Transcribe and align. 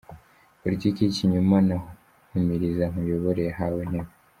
-Politiki 0.57 0.99
y’ikinyoma 1.01 1.57
na 1.67 1.77
humiriza 2.31 2.83
nkuyobore 2.91 3.41
yahawe 3.49 3.79
intebe; 3.85 4.11